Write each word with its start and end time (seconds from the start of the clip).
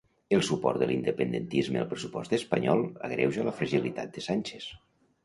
El 0.35 0.39
suport 0.45 0.79
de 0.83 0.85
l'independentisme 0.91 1.81
al 1.81 1.85
pressupost 1.91 2.33
espanyol 2.37 2.81
agreuja 3.11 3.45
la 3.49 3.55
fragilitat 3.59 4.17
de 4.17 4.25
Sánchez. 4.31 4.67